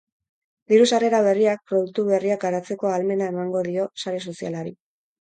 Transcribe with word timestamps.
Diru-sarrera 0.71 1.19
berriak 1.27 1.61
produktu 1.69 2.07
berriak 2.09 2.43
garatzeko 2.49 2.93
ahalmena 2.95 3.31
emangon 3.37 3.73
dio 3.73 3.89
sare 4.07 4.27
sozialari. 4.29 4.79